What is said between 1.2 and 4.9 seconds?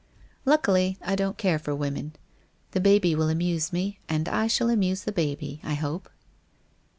care for women. The baby will amuse me, and I shall